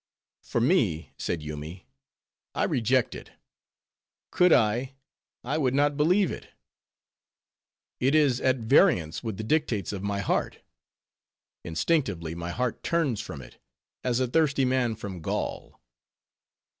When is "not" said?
5.75-5.95